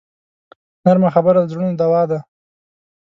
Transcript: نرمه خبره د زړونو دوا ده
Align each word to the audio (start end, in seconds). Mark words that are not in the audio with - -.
نرمه 0.83 1.09
خبره 1.15 1.39
د 1.41 1.45
زړونو 1.51 1.73
دوا 1.81 2.01
ده 2.11 2.19